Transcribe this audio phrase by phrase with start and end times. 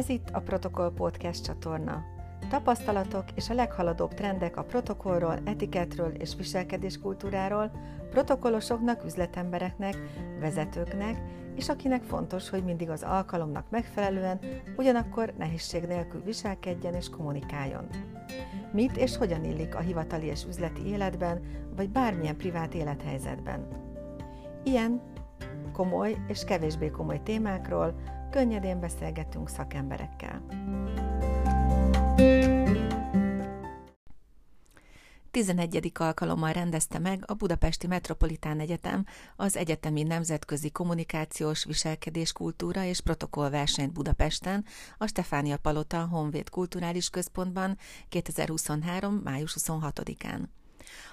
[0.00, 2.04] Ez itt a Protokoll Podcast csatorna.
[2.48, 7.70] Tapasztalatok és a leghaladóbb trendek a protokollról, etiketről és viselkedéskultúráról,
[8.10, 9.96] protokollosoknak, üzletembereknek,
[10.38, 11.22] vezetőknek,
[11.56, 14.38] és akinek fontos, hogy mindig az alkalomnak megfelelően,
[14.76, 17.86] ugyanakkor nehézség nélkül viselkedjen és kommunikáljon.
[18.72, 21.40] Mit és hogyan illik a hivatali és üzleti életben,
[21.76, 23.66] vagy bármilyen privát élethelyzetben.
[24.64, 25.02] Ilyen
[25.72, 27.94] komoly és kevésbé komoly témákról
[28.30, 30.42] könnyedén beszélgetünk szakemberekkel.
[35.30, 35.92] 11.
[35.94, 39.04] alkalommal rendezte meg a Budapesti Metropolitán Egyetem
[39.36, 44.64] az Egyetemi Nemzetközi Kommunikációs Viselkedéskultúra és Protokollversenyt Budapesten,
[44.98, 49.14] a Stefánia Palota Honvéd Kulturális Központban 2023.
[49.14, 50.40] május 26-án.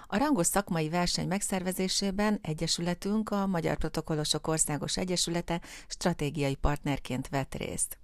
[0.08, 7.98] A rangos szakmai verseny megszervezésében Egyesületünk a Magyar Protokollosok Országos Egyesülete stratégiai partnerként vett részt.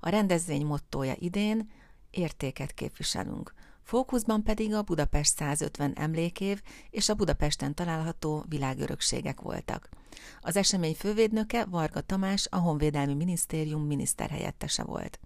[0.00, 1.70] A rendezvény mottója idén
[2.10, 9.88] értéket képviselünk, fókuszban pedig a Budapest 150 emlékév és a Budapesten található világörökségek voltak.
[10.40, 15.20] Az esemény fővédnöke Varga Tamás, a Honvédelmi Minisztérium miniszterhelyettese volt.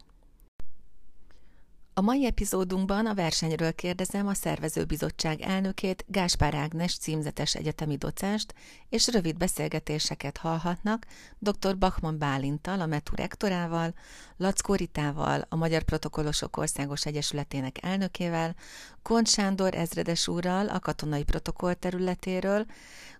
[1.96, 8.54] A mai epizódunkban a versenyről kérdezem a szervezőbizottság elnökét, Gáspár Ágnes címzetes egyetemi docenst,
[8.88, 11.06] és rövid beszélgetéseket hallhatnak
[11.38, 11.78] dr.
[11.78, 13.94] Bachmann Bálintal, a METU rektorával,
[14.36, 18.54] Lackó Ritával, a Magyar Protokollosok Országos Egyesületének elnökével,
[19.02, 22.66] Kont Sándor ezredes úrral, a katonai protokoll területéről,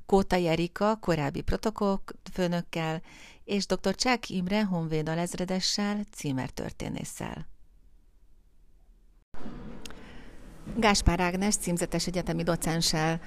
[0.07, 3.03] Kóta Jerika, korábbi protokollfőnökkel,
[3.45, 3.95] és dr.
[3.95, 7.54] Csák Imre honvéd alezredessel, címertörténésszel.
[10.77, 13.21] Gáspár Ágnes címzetes egyetemi docenssel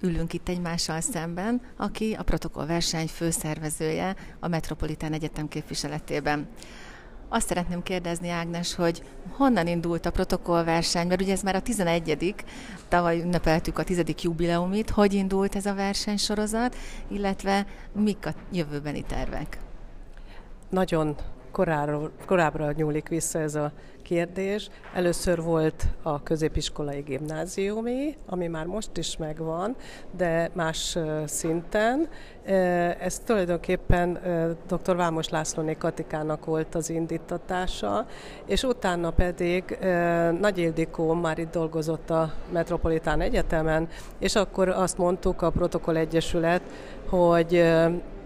[0.00, 6.48] ülünk itt egymással szemben, aki a protokollverseny főszervezője a Metropolitán Egyetem képviseletében.
[7.28, 12.34] Azt szeretném kérdezni, Ágnes, hogy honnan indult a protokollverseny, mert ugye ez már a 11
[12.88, 14.02] tavaly ünnepeltük a 10.
[14.22, 16.76] jubileumit, hogy indult ez a versenysorozat,
[17.08, 19.58] illetve mik a jövőbeni tervek?
[20.70, 21.16] Nagyon
[21.52, 24.68] koráról, korábbra nyúlik vissza ez a kérdés.
[24.94, 29.76] Először volt a középiskolai gimnáziumi, ami már most is megvan,
[30.16, 32.08] de más szinten.
[33.00, 34.18] Ez tulajdonképpen
[34.66, 34.96] dr.
[34.96, 38.06] Vámos Lászlóné Katikának volt az indítatása,
[38.46, 39.78] és utána pedig
[40.40, 43.88] Nagy Ildikó már itt dolgozott a Metropolitán Egyetemen,
[44.18, 46.62] és akkor azt mondtuk a Protokoll Egyesület,
[47.08, 47.64] hogy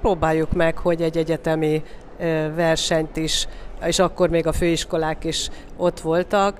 [0.00, 1.82] próbáljuk meg, hogy egy egyetemi
[2.54, 3.48] versenyt is,
[3.84, 6.58] és akkor még a főiskolák is ott voltak,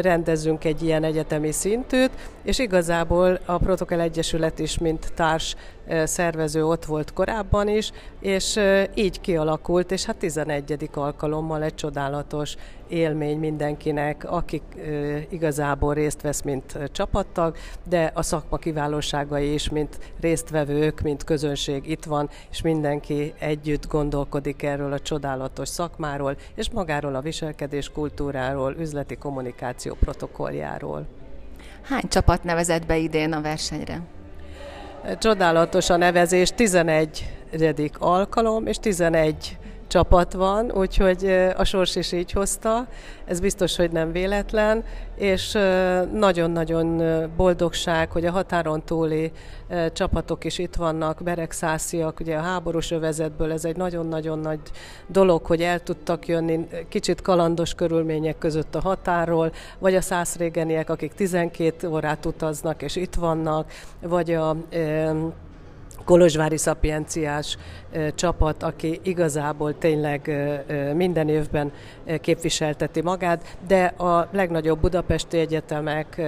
[0.00, 2.10] rendezünk egy ilyen egyetemi szintűt,
[2.42, 5.56] és igazából a Protokoll Egyesület is, mint társ
[6.04, 8.60] szervező ott volt korábban is, és
[8.94, 10.88] így kialakult, és hát 11.
[10.94, 12.56] alkalommal egy csodálatos
[12.88, 14.62] élmény mindenkinek, akik
[15.28, 17.56] igazából részt vesz, mint csapattag,
[17.88, 24.62] de a szakma kiválóságai is, mint résztvevők, mint közönség itt van, és mindenki együtt gondolkodik
[24.62, 29.59] erről a csodálatos szakmáról, és magáról a viselkedés kultúráról, üzleti kommunikáció
[30.00, 31.06] protokolljáról.
[31.82, 34.00] Hány csapat nevezett be idén a versenyre?
[35.18, 37.24] Csodálatos a nevezés, 11.
[37.98, 39.58] alkalom, és 11
[39.90, 41.24] csapat van, úgyhogy
[41.56, 42.86] a sors is így hozta,
[43.24, 44.84] ez biztos, hogy nem véletlen,
[45.16, 45.58] és
[46.12, 47.02] nagyon-nagyon
[47.36, 49.32] boldogság, hogy a határon túli
[49.92, 54.60] csapatok is itt vannak, beregszásziak, ugye a háborús övezetből ez egy nagyon-nagyon nagy
[55.06, 61.12] dolog, hogy el tudtak jönni kicsit kalandos körülmények között a határól, vagy a szászrégeniek, akik
[61.12, 64.56] 12 órát utaznak és itt vannak, vagy a
[66.10, 67.56] Kolozsvári szapienciás
[68.14, 70.30] csapat, aki igazából tényleg
[70.94, 71.72] minden évben
[72.20, 76.22] képviselteti magát, de a legnagyobb budapesti egyetemek,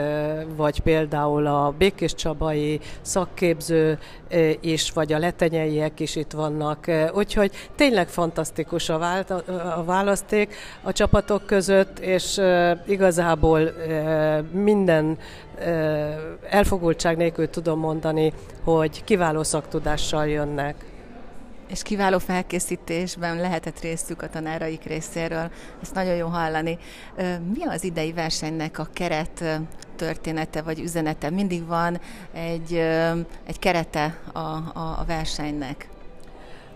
[0.57, 3.99] vagy például a Békés Csabai szakképző
[4.61, 6.91] is, vagy a letenyeiek is itt vannak.
[7.15, 9.25] Úgyhogy tényleg fantasztikus a,
[9.85, 12.41] választék a csapatok között, és
[12.87, 13.73] igazából
[14.53, 15.19] minden
[16.51, 18.33] elfogultság nélkül tudom mondani,
[18.65, 20.75] hogy kiváló szaktudással jönnek.
[21.69, 25.51] És kiváló felkészítésben lehetett részük a tanáraik részéről.
[25.83, 26.79] Ezt nagyon jó hallani.
[27.55, 29.45] Mi az idei versenynek a keret
[29.97, 31.31] története vagy üzenete?
[31.31, 32.01] Mindig van
[32.33, 32.75] egy,
[33.47, 35.89] egy kerete a, a, a versenynek.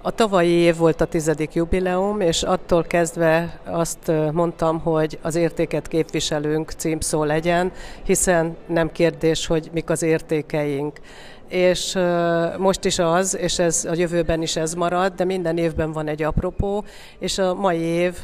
[0.07, 5.89] A tavalyi év volt a tizedik jubileum, és attól kezdve azt mondtam, hogy az értéket
[5.89, 7.73] képviselünk címszó legyen,
[8.05, 11.01] hiszen nem kérdés, hogy mik az értékeink.
[11.49, 11.99] És
[12.59, 16.23] most is az, és ez a jövőben is ez marad, de minden évben van egy
[16.23, 16.85] apropó,
[17.19, 18.15] és a mai év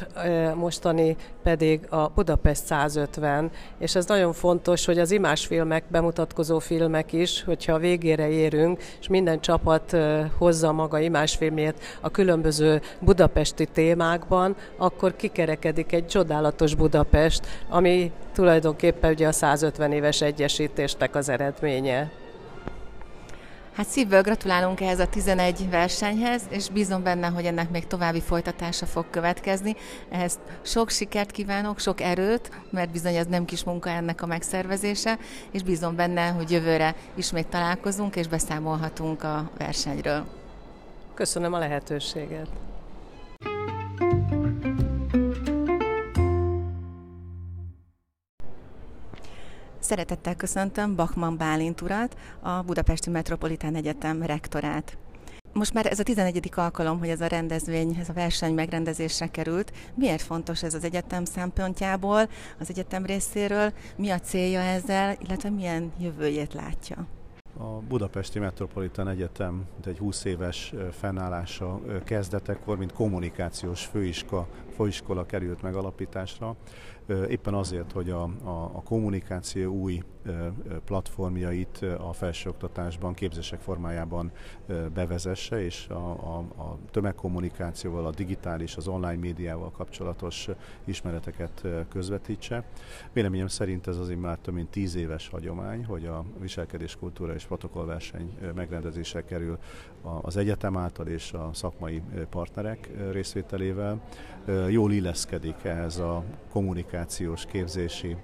[0.55, 7.43] mostani pedig a Budapest 150, és ez nagyon fontos, hogy az imásfilmek, bemutatkozó filmek is,
[7.43, 9.97] hogyha a végére érünk, és minden csapat
[10.37, 19.27] hozza maga imásfilmét a különböző budapesti témákban, akkor kikerekedik egy csodálatos Budapest, ami tulajdonképpen ugye
[19.27, 22.22] a 150 éves egyesítésnek az eredménye.
[23.75, 28.85] Hát szívből gratulálunk ehhez a 11 versenyhez, és bízom benne, hogy ennek még további folytatása
[28.85, 29.75] fog következni.
[30.09, 35.17] Ehhez sok sikert kívánok, sok erőt, mert bizony ez nem kis munka ennek a megszervezése,
[35.51, 40.25] és bízom benne, hogy jövőre ismét találkozunk, és beszámolhatunk a versenyről.
[41.13, 42.47] Köszönöm a lehetőséget.
[49.93, 54.97] Szeretettel köszöntöm Bachmann Bálint urat, a Budapesti Metropolitán Egyetem rektorát.
[55.53, 56.51] Most már ez a 11.
[56.55, 59.73] alkalom, hogy ez a rendezvény, ez a verseny megrendezésre került.
[59.95, 62.29] Miért fontos ez az egyetem szempontjából,
[62.59, 63.73] az egyetem részéről?
[63.95, 67.07] Mi a célja ezzel, illetve milyen jövőjét látja?
[67.57, 76.55] A Budapesti Metropolitan Egyetem egy 20 éves fennállása kezdetekor, mint kommunikációs főiskola, főiskola került megalapításra.
[77.29, 80.01] Éppen azért, hogy a, a, a kommunikáció új
[80.85, 84.31] platformjait a felsőoktatásban, képzések formájában
[84.93, 90.47] bevezesse, és a, a, a tömegkommunikációval, a digitális, az online médiával kapcsolatos
[90.83, 92.63] ismereteket közvetítse.
[93.13, 98.37] Véleményem szerint ez azért már több mint tíz éves hagyomány, hogy a viselkedéskultúra és protokollverseny
[98.55, 99.57] megrendezése kerül
[100.21, 104.01] az egyetem által és a szakmai partnerek részvételével.
[104.69, 108.15] Jól illeszkedik ehhez a kommunikációs képzési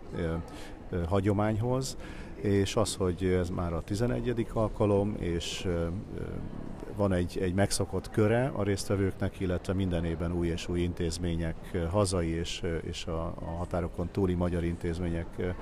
[1.07, 1.97] hagyományhoz,
[2.41, 4.47] és az, hogy ez már a 11.
[4.53, 5.67] alkalom, és
[6.95, 11.55] van egy, egy megszokott köre a résztvevőknek, illetve minden évben új és új intézmények,
[11.89, 15.55] hazai és, és a, a határokon túli magyar intézmények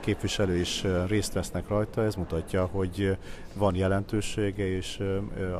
[0.00, 2.02] képviselő is részt vesznek rajta.
[2.02, 3.16] Ez mutatja, hogy
[3.54, 5.02] van jelentősége, és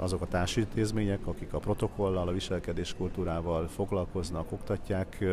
[0.00, 5.24] azok a társintézmények, akik a protokollal, a viselkedés kultúrával foglalkoznak, oktatják,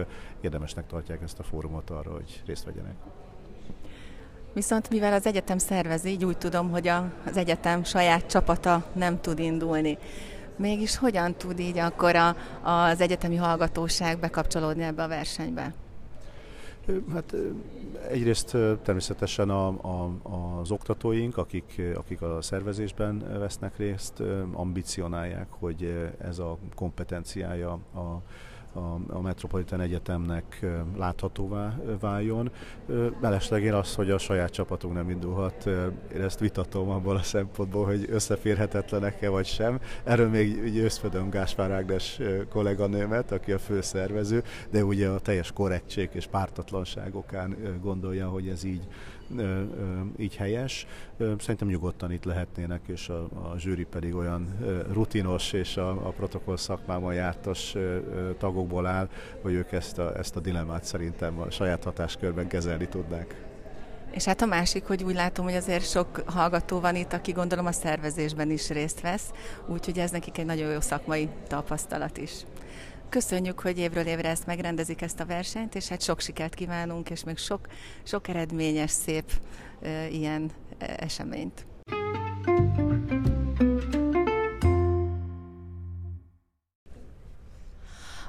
[0.42, 2.96] érdemesnek tartják ezt a fórumot arra, hogy részt vegyenek.
[4.54, 9.22] Viszont mivel az egyetem szervezi, így úgy tudom, hogy a, az egyetem saját csapata nem
[9.22, 9.98] tud indulni.
[10.56, 15.74] Mégis hogyan tud így akkor a, az egyetemi hallgatóság bekapcsolódni ebbe a versenybe?
[17.14, 17.36] Hát
[18.10, 20.12] egyrészt természetesen a, a,
[20.60, 24.24] az oktatóink, akik, akik a szervezésben vesznek részt,
[24.54, 28.22] ambicionálják, hogy ez a kompetenciája a
[28.78, 30.66] a, a Metropolitan Egyetemnek
[30.98, 32.52] láthatóvá váljon.
[33.22, 35.66] Mellesleg én az, hogy a saját csapatunk nem indulhat,
[36.16, 39.80] én ezt vitatom abból a szempontból, hogy összeférhetetlenek-e vagy sem.
[40.04, 42.20] Erről még győzködöm Gáspár Ágnes
[42.50, 48.88] kolléganőmet, aki a főszervező, de ugye a teljes korrektség és pártatlanságokán gondolja, hogy ez így
[50.18, 50.88] így helyes.
[51.38, 54.58] Szerintem nyugodtan itt lehetnének, és a, a zsűri pedig olyan
[54.92, 57.76] rutinos és a, a protokoll szakmában jártas
[58.68, 59.10] tagokból áll,
[59.42, 63.46] hogy ők ezt a, ezt a dilemmát szerintem a saját hatáskörben kezelni tudnák.
[64.12, 67.66] És hát a másik, hogy úgy látom, hogy azért sok hallgató van itt, aki gondolom
[67.66, 69.32] a szervezésben is részt vesz,
[69.68, 72.32] úgyhogy ez nekik egy nagyon jó szakmai tapasztalat is.
[73.10, 77.24] Köszönjük, hogy évről évre ezt megrendezik ezt a versenyt, és hát sok sikert kívánunk, és
[77.24, 77.68] még sok,
[78.04, 79.32] sok eredményes, szép
[79.82, 81.66] e, ilyen eseményt.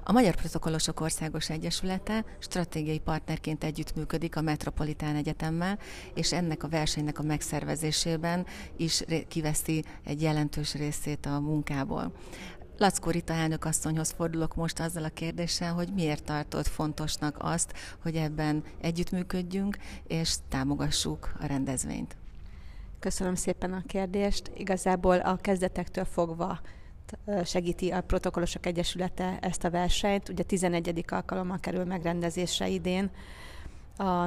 [0.08, 5.78] A Magyar Protokollosok Országos Egyesülete stratégiai partnerként együttműködik a Metropolitán Egyetemmel,
[6.14, 8.46] és ennek a versenynek a megszervezésében
[8.76, 12.12] is kiveszi egy jelentős részét a munkából.
[12.78, 17.72] Lackó Rita elnökasszonyhoz fordulok most azzal a kérdéssel, hogy miért tartott fontosnak azt,
[18.02, 22.16] hogy ebben együttműködjünk és támogassuk a rendezvényt.
[22.98, 24.50] Köszönöm szépen a kérdést.
[24.56, 26.60] Igazából a kezdetektől fogva
[27.44, 30.28] segíti a Protokollosok Egyesülete ezt a versenyt.
[30.28, 31.04] Ugye 11.
[31.08, 33.10] alkalommal kerül megrendezésre idén.
[33.96, 34.26] A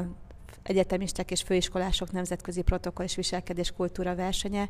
[0.64, 4.70] egyetemistek és főiskolások nemzetközi protokoll és viselkedés kultúra versenye.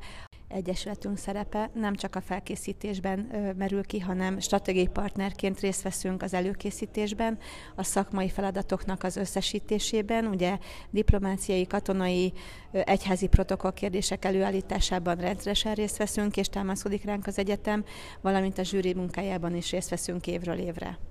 [0.53, 3.19] Egyesületünk szerepe nem csak a felkészítésben
[3.57, 7.37] merül ki, hanem stratégiai partnerként részt veszünk az előkészítésben,
[7.75, 10.57] a szakmai feladatoknak az összesítésében, ugye
[10.89, 12.33] diplomáciai, katonai,
[12.71, 17.83] egyházi protokoll kérdések előállításában rendszeresen részt veszünk, és támaszkodik ránk az egyetem,
[18.21, 21.10] valamint a zsűri munkájában is részt veszünk évről évre.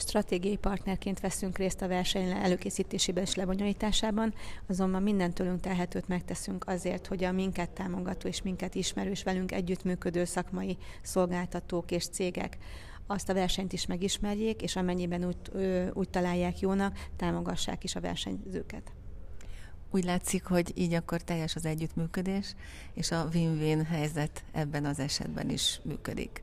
[0.00, 4.34] Stratégiai partnerként veszünk részt a verseny előkészítésében és lebonyolításában,
[4.68, 9.52] azonban minden tőlünk telhetőt megteszünk azért, hogy a minket támogató és minket ismerő és velünk
[9.52, 12.58] együttműködő szakmai szolgáltatók és cégek
[13.06, 15.36] azt a versenyt is megismerjék, és amennyiben úgy,
[15.92, 18.92] úgy találják jónak, támogassák is a versenyzőket.
[19.90, 22.54] Úgy látszik, hogy így akkor teljes az együttműködés,
[22.94, 26.42] és a win-win helyzet ebben az esetben is működik.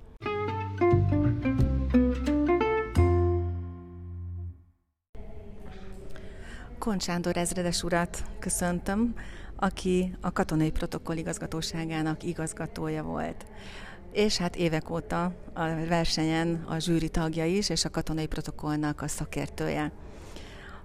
[6.86, 9.14] Koncsándor ezredes urat köszöntöm,
[9.56, 13.46] aki a katonai protokoll igazgatóságának igazgatója volt.
[14.12, 15.24] És hát évek óta
[15.54, 19.92] a versenyen a zsűri tagja is, és a katonai protokollnak a szakértője.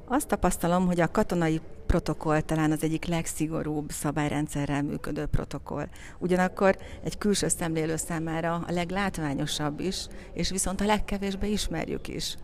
[0.05, 5.89] Azt tapasztalom, hogy a katonai protokoll talán az egyik legszigorúbb szabályrendszerrel működő protokoll.
[6.19, 12.37] Ugyanakkor egy külső szemlélő számára a leglátványosabb is, és viszont a legkevésbé ismerjük is.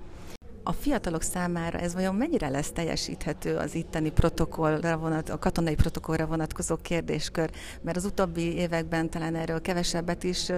[0.68, 6.26] A fiatalok számára ez vajon mennyire lesz teljesíthető az itteni protokollra vonat, a katonai protokollra
[6.26, 7.50] vonatkozó kérdéskör?
[7.82, 10.48] Mert az utóbbi években talán erről kevesebbet is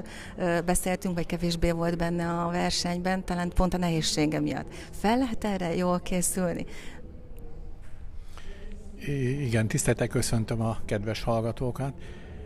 [0.65, 4.75] beszéltünk, vagy kevésbé volt benne a versenyben, talán pont a nehézsége miatt.
[5.01, 6.67] Fel lehet erre jól készülni?
[9.41, 11.93] Igen, tiszteltek köszöntöm a kedves hallgatókat.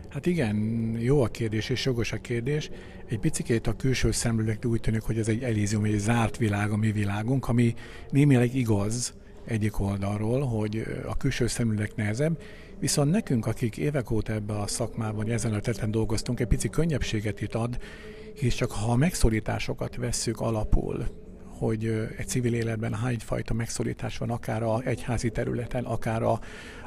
[0.09, 0.55] Hát igen,
[0.99, 2.69] jó a kérdés és jogos a kérdés.
[3.13, 6.77] Egy picit a külső szemlélek úgy tűnik, hogy ez egy elízium, egy zárt világ a
[6.77, 7.73] mi világunk, ami
[8.09, 9.13] némileg igaz
[9.45, 12.41] egyik oldalról, hogy a külső szemlélek nehezebb,
[12.79, 17.41] viszont nekünk, akik évek óta ebbe a szakmában, ezen a területen dolgoztunk, egy pici könnyebbséget
[17.41, 17.77] itt ad,
[18.33, 21.05] hisz csak ha a megszorításokat vesszük alapul,
[21.45, 26.39] hogy egy civil életben hányfajta megszorítás van, akár a egyházi területen, akár a,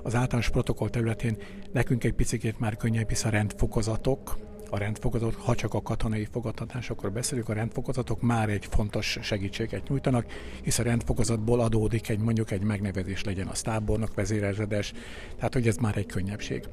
[0.02, 1.36] az általános protokoll területén,
[1.72, 7.10] nekünk egy picit már könnyebb, hisz a rendfokozatok, a rendfokozatok, ha csak a katonai fogadtatásokról
[7.10, 10.26] beszélünk, a rendfokozatok már egy fontos segítséget nyújtanak,
[10.62, 14.92] hisz a rendfokozatból adódik egy mondjuk egy megnevezés legyen a tábornok, vezérezredes,
[15.36, 16.64] tehát hogy ez már egy könnyebbség.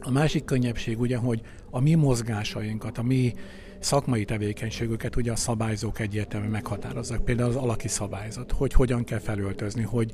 [0.00, 3.34] A másik könnyebbség ugye, hogy a mi mozgásainkat, a mi
[3.78, 7.20] szakmai tevékenységüket ugye a szabályzók egyértelműen meghatározzák.
[7.20, 10.12] Például az alaki szabályzat, hogy hogyan kell felöltözni, hogy,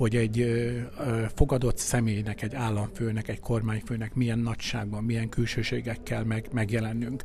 [0.00, 0.46] hogy egy
[1.34, 7.22] fogadott személynek, egy államfőnek, egy kormányfőnek milyen nagyságban, milyen külsőségekkel meg, megjelennünk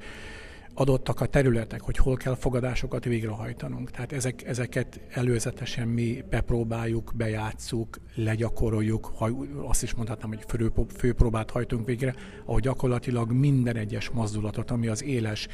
[0.76, 3.92] adottak a területek, hogy hol kell fogadásokat végrehajtanunk.
[3.92, 9.30] Tehát ezek, ezeket előzetesen mi bepróbáljuk, bejátszuk, legyakoroljuk, ha
[9.66, 12.16] azt is mondhatnám, hogy fő, főpróbát hajtunk végre,
[12.46, 15.48] ahol gyakorlatilag minden egyes mozdulatot, ami az éles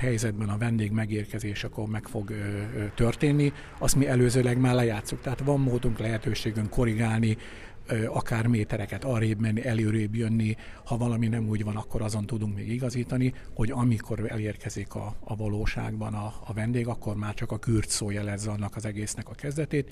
[0.00, 2.32] helyzetben a vendég megérkezésekor meg fog
[2.94, 5.20] történni, azt mi előzőleg már lejátszuk.
[5.20, 7.36] Tehát van módunk, lehetőségünk korrigálni,
[8.08, 12.68] akár métereket arrébb menni, előrébb jönni, ha valami nem úgy van, akkor azon tudunk még
[12.68, 17.88] igazítani, hogy amikor elérkezik a, a valóságban a, a vendég, akkor már csak a kürt
[17.88, 19.90] szó jelezze annak az egésznek a kezdetét,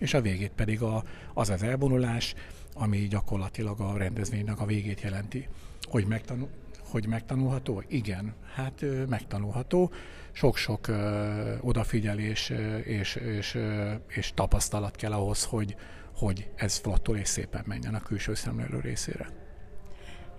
[0.00, 2.34] és a végét pedig a, az az elvonulás,
[2.74, 5.48] ami gyakorlatilag a rendezvénynek a végét jelenti.
[5.82, 6.48] Hogy megtanul,
[6.94, 7.82] hogy megtanulható?
[7.88, 9.90] Igen, hát megtanulható.
[10.32, 10.86] Sok-sok
[11.60, 12.52] odafigyelés
[12.84, 13.58] és, és,
[14.08, 15.76] és tapasztalat kell ahhoz, hogy,
[16.16, 19.28] hogy ez flottul és szépen menjen a külső szemlélő részére.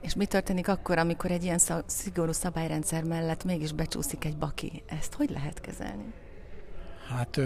[0.02, 4.84] És mi történik akkor, amikor egy ilyen szigorú szabályrendszer mellett mégis becsúszik egy baki?
[4.88, 6.14] Ezt hogy lehet kezelni?
[7.10, 7.40] Hát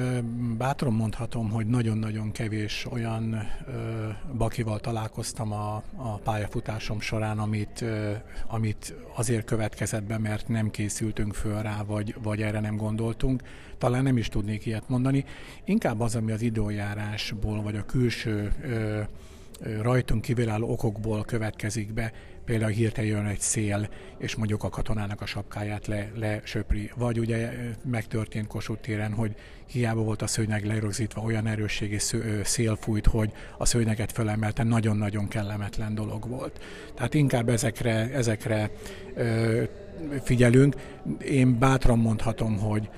[0.57, 8.11] bátran mondhatom, hogy nagyon-nagyon kevés olyan ö, bakival találkoztam a, a pályafutásom során, amit, ö,
[8.47, 13.41] amit azért következett be, mert nem készültünk föl rá, vagy, vagy erre nem gondoltunk.
[13.77, 15.25] Talán nem is tudnék ilyet mondani.
[15.63, 19.01] Inkább az, ami az időjárásból, vagy a külső ö,
[19.81, 22.11] rajtunk kívülálló okokból következik be,
[22.49, 26.91] például hirtelen jön egy szél, és mondjuk a katonának a sapkáját le, lesöpri.
[26.95, 27.51] Vagy ugye
[27.85, 31.97] megtörtént Kossuth téren, hogy hiába volt a szőnyeg lerögzítve, olyan erősségi
[32.43, 36.59] szél fújt, hogy a szőnyeget fölemelte, nagyon-nagyon kellemetlen dolog volt.
[36.95, 38.69] Tehát inkább ezekre, ezekre
[39.15, 39.63] ö,
[40.23, 40.75] figyelünk.
[41.25, 42.89] Én bátran mondhatom, hogy,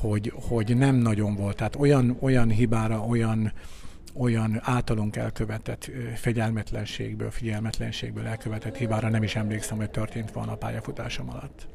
[0.00, 1.56] hogy, hogy nem nagyon volt.
[1.56, 3.52] Tehát olyan, olyan hibára, olyan
[4.14, 11.30] olyan általunk elkövetett fegyelmetlenségből, figyelmetlenségből elkövetett hibára nem is emlékszem, hogy történt volna a pályafutásom
[11.30, 11.66] alatt.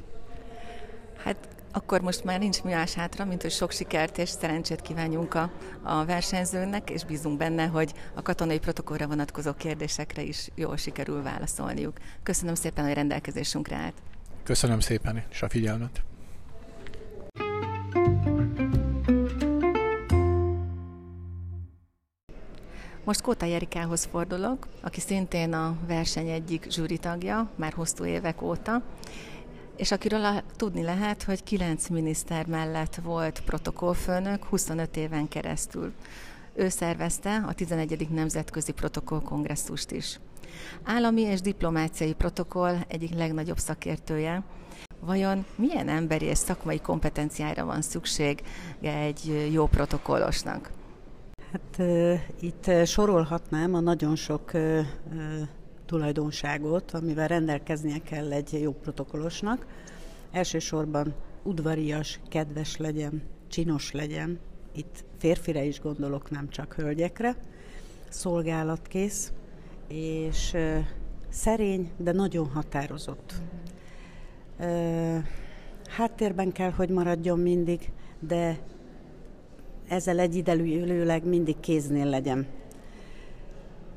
[1.23, 5.33] Hát akkor most már nincs mi más hátra, mint hogy sok sikert és szerencsét kívánjunk
[5.33, 5.51] a,
[5.83, 11.97] a versenyzőnek, és bízunk benne, hogy a katonai protokollra vonatkozó kérdésekre is jól sikerül válaszolniuk.
[12.23, 13.93] Köszönöm szépen, hogy rendelkezésünkre állt.
[14.43, 16.03] Köszönöm szépen és a figyelmet.
[23.05, 28.81] Most Kóta Jerikához fordulok, aki szintén a verseny egyik zsűri tagja, már hosszú évek óta.
[29.75, 35.93] és akiről a, tudni lehet, hogy kilenc miniszter mellett volt protokollfőnök 25 éven keresztül.
[36.53, 38.09] Ő szervezte a 11.
[38.09, 40.19] Nemzetközi Protokoll Kongresszust is.
[40.83, 44.43] Állami és diplomáciai protokoll egyik legnagyobb szakértője,
[44.99, 48.41] Vajon milyen emberi és szakmai kompetenciára van szükség
[48.81, 50.69] egy jó protokollosnak?
[51.55, 51.81] Hát
[52.39, 54.51] itt sorolhatnám a nagyon sok
[55.85, 59.65] tulajdonságot, amivel rendelkeznie kell egy jó protokollosnak.
[60.31, 64.39] Elsősorban udvarias, kedves legyen, csinos legyen,
[64.71, 67.35] itt férfire is gondolok, nem csak hölgyekre,
[68.09, 69.31] szolgálatkész,
[69.87, 70.55] és
[71.29, 73.33] szerény, de nagyon határozott.
[75.87, 78.59] Háttérben kell, hogy maradjon mindig, de
[79.87, 82.45] ezzel egyidejűleg mindig kéznél legyen.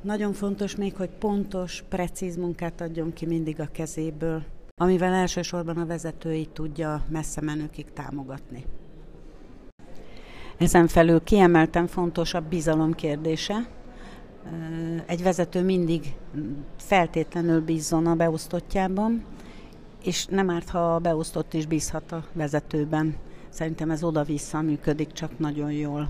[0.01, 4.43] Nagyon fontos még, hogy pontos, precíz munkát adjon ki mindig a kezéből,
[4.81, 8.65] amivel elsősorban a vezetői tudja messze menőkig támogatni.
[10.59, 13.69] Ezen felül kiemelten fontos a bizalom kérdése.
[15.07, 16.15] Egy vezető mindig
[16.77, 19.25] feltétlenül bízzon a beosztottjában,
[20.03, 23.17] és nem árt, ha a beosztott is bízhat a vezetőben.
[23.51, 26.09] Szerintem ez oda-vissza működik csak nagyon jól.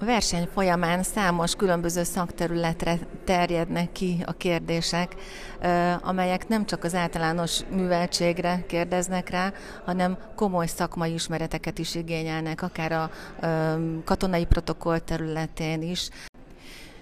[0.00, 5.14] A verseny folyamán számos különböző szakterületre terjednek ki a kérdések,
[6.00, 9.52] amelyek nem csak az általános műveltségre kérdeznek rá,
[9.84, 13.10] hanem komoly szakmai ismereteket is igényelnek, akár a
[14.04, 16.08] katonai protokoll területén is.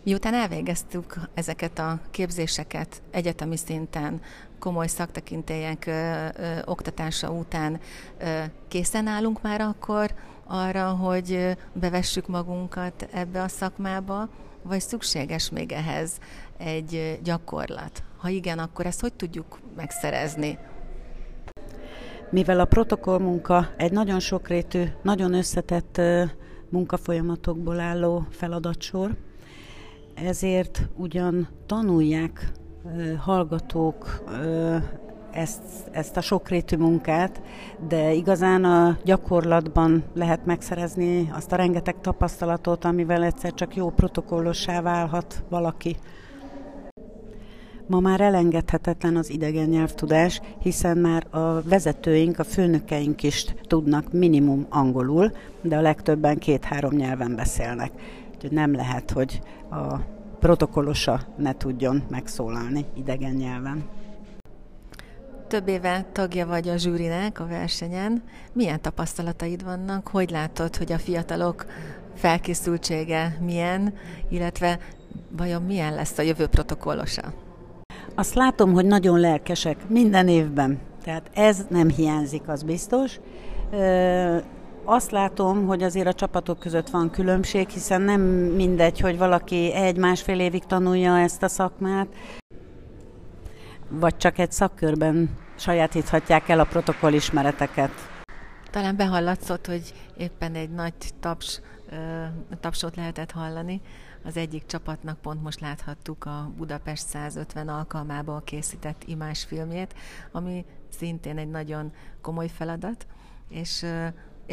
[0.05, 4.21] Miután elvégeztük ezeket a képzéseket egyetemi szinten,
[4.59, 5.93] komoly szaktekintélyek ö,
[6.37, 7.81] ö, oktatása után
[8.19, 10.15] ö, készen állunk már akkor
[10.47, 14.29] arra, hogy bevessük magunkat ebbe a szakmába,
[14.63, 16.19] vagy szükséges még ehhez
[16.59, 18.03] egy gyakorlat?
[18.17, 20.59] Ha igen, akkor ezt hogy tudjuk megszerezni?
[22.31, 26.01] Mivel a protokollmunka egy nagyon sokrétű, nagyon összetett
[26.69, 29.17] munkafolyamatokból álló feladatsor,
[30.15, 32.53] ezért ugyan tanulják
[33.19, 34.25] hallgatók
[35.31, 37.43] ezt, ezt a sokrétű munkát,
[37.89, 44.81] de igazán a gyakorlatban lehet megszerezni azt a rengeteg tapasztalatot, amivel egyszer csak jó protokollossá
[44.81, 45.97] válhat valaki.
[47.87, 54.67] Ma már elengedhetetlen az idegen nyelvtudás, hiszen már a vezetőink, a főnökeink is tudnak minimum
[54.69, 55.33] angolul,
[55.63, 57.93] de a legtöbben két-három nyelven beszélnek.
[58.43, 59.97] Úgyhogy nem lehet, hogy a
[60.41, 63.85] protokollosa ne tudjon megszólalni idegen nyelven.
[65.49, 68.23] Több éve tagja vagy a zsűrinek a versenyen.
[68.53, 70.09] Milyen tapasztalataid vannak?
[70.09, 71.67] Hogy látod, hogy a fiatalok
[72.15, 73.95] felkészültsége milyen,
[74.29, 74.79] illetve
[75.37, 77.33] vajon milyen lesz a jövő protokollosa?
[78.15, 80.79] Azt látom, hogy nagyon lelkesek minden évben.
[81.03, 83.21] Tehát ez nem hiányzik, az biztos.
[84.85, 90.41] Azt látom, hogy azért a csapatok között van különbség, hiszen nem mindegy, hogy valaki egy-másfél
[90.41, 92.09] évig tanulja ezt a szakmát,
[93.89, 97.91] vagy csak egy szakkörben sajátíthatják el a protokoll ismereteket.
[98.71, 101.61] Talán behallatszott, hogy éppen egy nagy taps,
[102.61, 103.81] tapsot lehetett hallani.
[104.25, 109.95] Az egyik csapatnak pont most láthattuk a Budapest 150 alkalmából készített imásfilmjét,
[110.33, 113.07] ami szintén egy nagyon komoly feladat,
[113.49, 113.87] és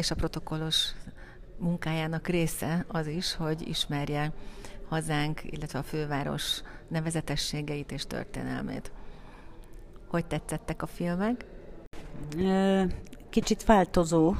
[0.00, 0.92] és a protokollos
[1.58, 4.32] munkájának része az is, hogy ismerje
[4.88, 8.92] hazánk, illetve a főváros nevezetességeit és történelmét.
[10.06, 11.44] Hogy tetszettek a filmek?
[13.30, 14.34] Kicsit változó,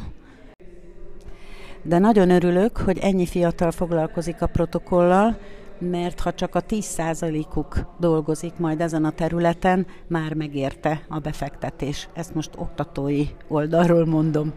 [1.82, 5.38] de nagyon örülök, hogy ennyi fiatal foglalkozik a protokollal,
[5.78, 12.08] mert ha csak a 10%-uk dolgozik majd ezen a területen, már megérte a befektetés.
[12.12, 14.52] Ezt most oktatói oldalról mondom.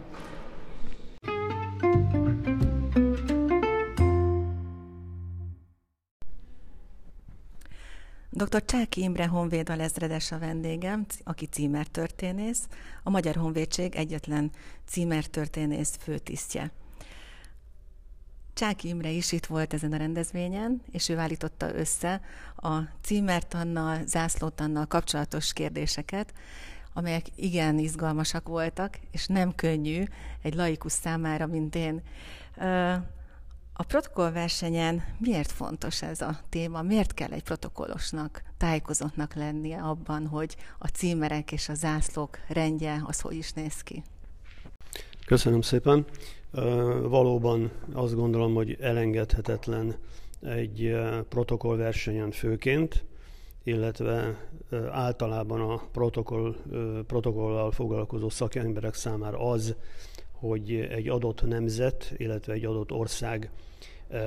[8.36, 8.64] Dr.
[8.64, 12.68] Csáki Imre Honvéd a lezredes a vendégem, aki címertörténész,
[13.02, 14.50] a Magyar Honvédség egyetlen
[14.86, 16.70] címertörténész főtisztje.
[18.54, 22.20] Csáki Imre is itt volt ezen a rendezvényen, és ő állította össze
[22.56, 26.32] a címertannal, zászlótannal kapcsolatos kérdéseket,
[26.92, 30.04] amelyek igen izgalmasak voltak, és nem könnyű
[30.42, 32.02] egy laikus számára, mint én.
[33.76, 36.82] A protokollversenyen miért fontos ez a téma?
[36.82, 43.20] Miért kell egy protokollosnak, tájékozottnak lennie abban, hogy a címerek és a zászlók rendje az
[43.20, 44.02] hogy is néz ki?
[45.26, 46.04] Köszönöm szépen.
[47.02, 49.96] Valóban azt gondolom, hogy elengedhetetlen
[50.42, 50.96] egy
[51.28, 53.04] protokollversenyen főként,
[53.62, 54.48] illetve
[54.90, 56.54] általában a protokoll,
[57.06, 59.76] protokollal foglalkozó szakemberek számára az,
[60.48, 63.50] hogy egy adott nemzet, illetve egy adott ország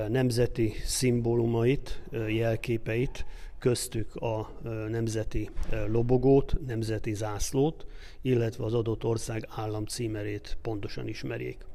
[0.08, 3.26] nemzeti szimbólumait, jelképeit,
[3.60, 4.52] köztük a
[4.90, 5.50] nemzeti
[5.88, 7.86] lobogót, nemzeti zászlót,
[8.22, 11.66] illetve az adott ország államcímerét pontosan ismerjék.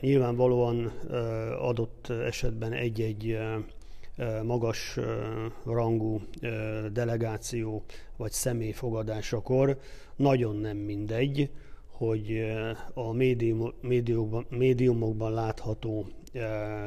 [0.00, 0.92] Nyilvánvalóan
[1.58, 3.38] adott esetben egy-egy
[4.42, 4.98] magas
[5.64, 6.20] rangú
[6.92, 7.84] delegáció
[8.16, 9.78] vagy személy fogadásakor
[10.16, 11.50] nagyon nem mindegy,
[11.98, 12.52] hogy
[12.94, 16.06] a médium, médiumokban, médiumokban látható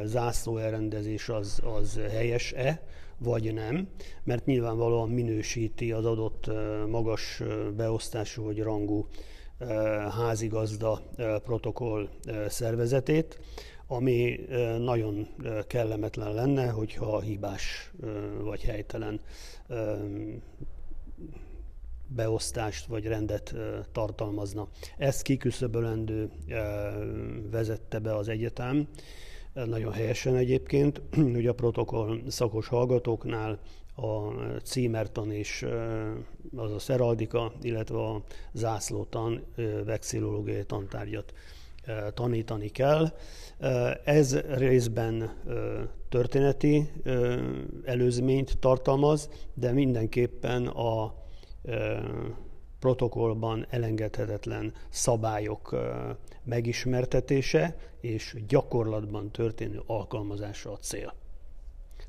[0.03, 2.81] zászló elrendezés az, az helyes-e,
[3.17, 3.87] vagy nem,
[4.23, 6.51] mert nyilvánvalóan minősíti az adott
[6.87, 7.41] magas
[7.75, 9.07] beosztású vagy rangú
[10.09, 11.01] házigazda
[11.43, 12.09] protokoll
[12.47, 13.39] szervezetét,
[13.87, 14.39] ami
[14.77, 15.27] nagyon
[15.67, 17.91] kellemetlen lenne, hogyha hibás
[18.43, 19.19] vagy helytelen
[22.15, 23.55] beosztást vagy rendet
[23.91, 24.67] tartalmazna.
[24.97, 26.29] Ezt kiküszöbölendő
[27.51, 28.87] vezette be az egyetem,
[29.53, 31.01] nagyon helyesen egyébként,
[31.33, 33.59] hogy a protokoll szakos hallgatóknál
[33.95, 34.31] a
[34.63, 35.65] címertan és
[36.55, 39.45] az a szeraldika, illetve a zászlótan
[39.85, 41.33] vexillológiai tantárgyat
[42.13, 43.13] tanítani kell.
[44.03, 45.33] Ez részben
[46.09, 46.91] történeti
[47.83, 51.13] előzményt tartalmaz, de mindenképpen a
[52.79, 55.75] protokollban elengedhetetlen szabályok
[56.43, 61.13] megismertetése és gyakorlatban történő alkalmazása a cél.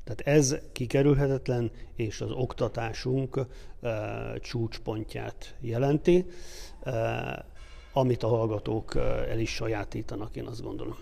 [0.03, 3.39] Tehát ez kikerülhetetlen, és az oktatásunk
[3.81, 6.25] e, csúcspontját jelenti,
[6.83, 7.45] e,
[7.93, 8.95] amit a hallgatók
[9.29, 10.97] el is sajátítanak, én azt gondolom.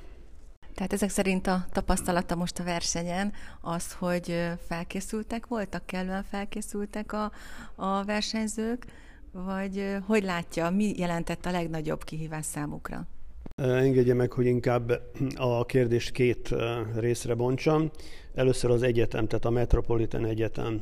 [0.81, 4.35] Tehát ezek szerint a tapasztalata most a versenyen az, hogy
[4.67, 7.31] felkészültek voltak, kellően felkészültek a,
[7.75, 8.85] a versenyzők,
[9.31, 13.07] vagy hogy látja, mi jelentett a legnagyobb kihívás számukra?
[13.55, 15.01] Engedje meg, hogy inkább
[15.35, 16.49] a kérdést két
[16.95, 17.91] részre bontsam.
[18.35, 20.81] Először az egyetem, tehát a Metropolitan Egyetem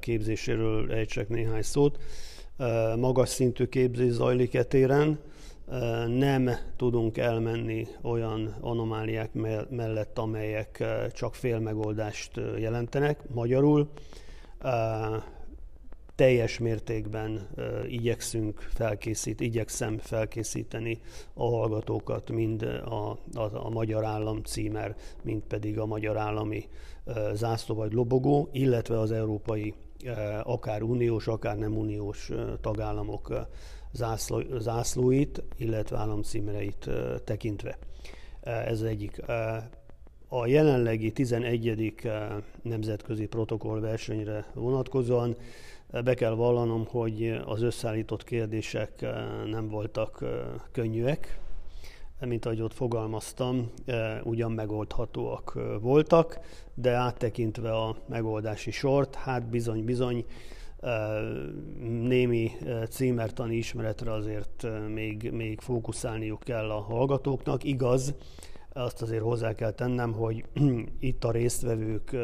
[0.00, 1.98] képzéséről ejtsek néhány szót.
[2.96, 5.18] Magas szintű képzés zajlik etéren,
[6.06, 9.30] nem tudunk elmenni olyan anomáliák
[9.70, 13.28] mellett, amelyek csak fél megoldást jelentenek.
[13.34, 13.88] Magyarul
[16.14, 17.48] teljes mértékben
[17.88, 21.00] igyekszünk felkészít, igyekszem felkészíteni
[21.34, 26.68] a hallgatókat, mind a, a, a Magyar Állam címer, mind pedig a Magyar Állami
[27.32, 29.74] zászló vagy lobogó, illetve az európai
[30.42, 33.46] akár uniós, akár nem uniós tagállamok
[33.92, 36.90] zászló, zászlóit, illetve államcímereit
[37.24, 37.78] tekintve.
[38.42, 39.22] Ez egyik.
[40.28, 41.94] A jelenlegi 11.
[42.62, 45.36] nemzetközi protokoll versenyre vonatkozóan
[46.04, 49.06] be kell vallanom, hogy az összeállított kérdések
[49.46, 50.24] nem voltak
[50.72, 51.38] könnyűek,
[52.20, 53.70] mint ahogy ott fogalmaztam,
[54.22, 56.38] ugyan megoldhatóak voltak,
[56.74, 60.24] de áttekintve a megoldási sort, hát bizony-bizony
[61.82, 62.50] némi
[62.90, 67.64] címertani ismeretre azért még, még fókuszálniuk kell a hallgatóknak.
[67.64, 68.14] Igaz,
[68.72, 70.44] azt azért hozzá kell tennem, hogy
[71.00, 72.16] itt a résztvevők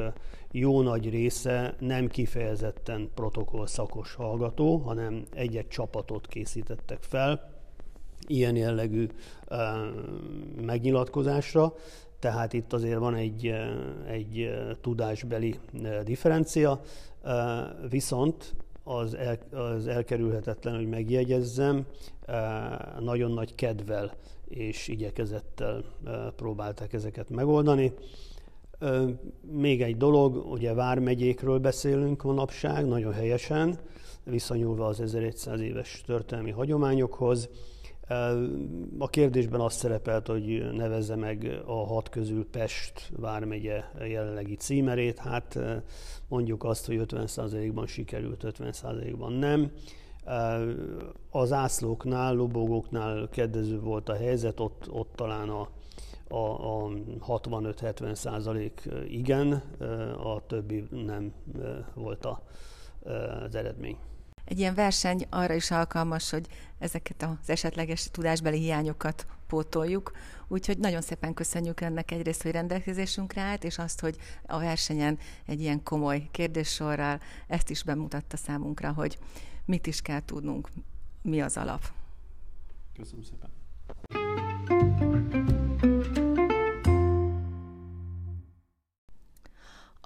[0.51, 7.53] jó nagy része nem kifejezetten protokoll szakos hallgató, hanem egy-egy csapatot készítettek fel
[8.27, 9.07] ilyen jellegű
[10.61, 11.75] megnyilatkozásra,
[12.19, 13.55] tehát itt azért van egy,
[14.07, 15.55] egy tudásbeli
[16.05, 16.81] differencia,
[17.91, 21.87] viszont az, el, az elkerülhetetlen, hogy megjegyezzem,
[23.01, 24.15] nagyon nagy kedvel
[24.49, 25.85] és igyekezettel
[26.37, 27.93] próbálták ezeket megoldani.
[29.41, 33.79] Még egy dolog, ugye Vármegyékről beszélünk manapság, nagyon helyesen,
[34.25, 37.49] viszonyulva az 1100 éves történelmi hagyományokhoz.
[38.99, 45.19] A kérdésben azt szerepelt, hogy nevezze meg a hat közül Pest vármegye jelenlegi címerét.
[45.19, 45.59] Hát
[46.29, 49.73] mondjuk azt, hogy 50%-ban sikerült, 50%-ban nem.
[51.31, 55.69] Az ászlóknál, lobogóknál kedvező volt a helyzet, ott, ott talán a,
[56.29, 56.88] a, a
[57.27, 59.53] 65-70 százalék igen,
[60.25, 61.33] a többi nem
[61.95, 62.43] volt a,
[63.45, 63.97] az eredmény.
[64.44, 66.46] Egy ilyen verseny arra is alkalmas, hogy
[66.78, 70.12] ezeket az esetleges tudásbeli hiányokat pótoljuk.
[70.48, 75.61] Úgyhogy nagyon szépen köszönjük ennek egyrészt, hogy rendelkezésünkre állt, és azt, hogy a versenyen egy
[75.61, 79.18] ilyen komoly kérdéssorral ezt is bemutatta számunkra, hogy
[79.64, 80.68] mit is kell tudnunk,
[81.22, 81.83] mi az alap.
[82.96, 83.50] Köszönöm szépen.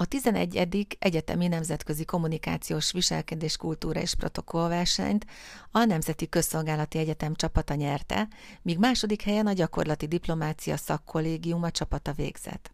[0.00, 0.96] A A 11.
[0.98, 5.26] Egyetemi Nemzetközi Kommunikációs Viselkedés Kultúra és Protokollversenyt
[5.70, 8.28] a Nemzeti Közszolgálati Egyetem csapata nyerte,
[8.62, 12.70] míg második helyen a Gyakorlati Diplomácia Szakkollégium a csapata végzett.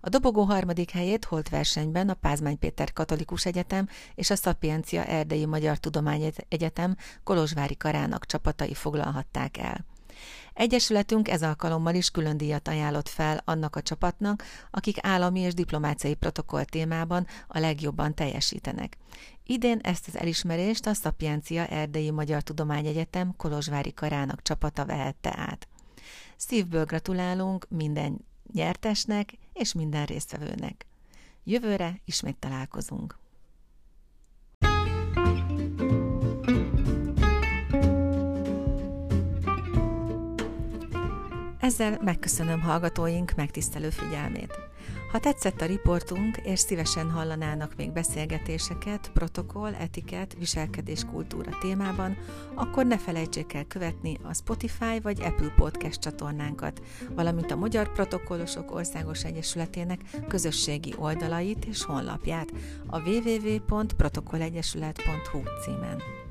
[0.00, 5.46] A dobogó harmadik helyét holt versenyben a Pázmány Péter Katolikus Egyetem és a Szapiencia Erdei
[5.46, 9.95] Magyar Tudományegyetem Kolozsvári Karának csapatai foglalhatták el.
[10.56, 16.14] Egyesületünk ez alkalommal is külön díjat ajánlott fel annak a csapatnak, akik állami és diplomáciai
[16.14, 18.96] protokoll témában a legjobban teljesítenek.
[19.44, 25.68] Idén ezt az elismerést a Szapiencia Erdei Magyar Tudományegyetem Kolozsvári Karának csapata vehette át.
[26.36, 30.86] Szívből gratulálunk minden nyertesnek és minden résztvevőnek.
[31.44, 33.18] Jövőre ismét találkozunk.
[41.66, 44.58] Ezzel megköszönöm hallgatóink megtisztelő figyelmét.
[45.12, 52.16] Ha tetszett a riportunk, és szívesen hallanának még beszélgetéseket, protokoll, etiket, viselkedés kultúra témában,
[52.54, 58.74] akkor ne felejtsék el követni a Spotify vagy Apple Podcast csatornánkat, valamint a Magyar Protokollosok
[58.74, 62.52] Országos Egyesületének közösségi oldalait és honlapját
[62.86, 66.25] a www.protokollegyesület.hu címen.